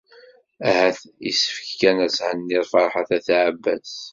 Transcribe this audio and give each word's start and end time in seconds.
Ahat 0.67 0.99
yessefk 1.25 1.69
kan 1.79 1.97
ad 2.05 2.11
thenniḍ 2.17 2.65
Ferḥat 2.71 3.09
n 3.13 3.15
At 3.17 3.27
Ɛebbas. 3.45 3.93